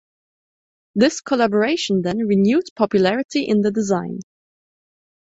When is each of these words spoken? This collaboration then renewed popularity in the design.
This 0.95 1.21
collaboration 1.21 2.01
then 2.01 2.25
renewed 2.25 2.63
popularity 2.75 3.47
in 3.47 3.61
the 3.61 3.69
design. 3.69 4.21